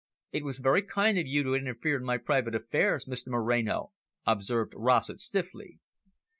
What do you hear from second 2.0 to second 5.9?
my private affairs, Mr Moreno," observed Rossett stiffly.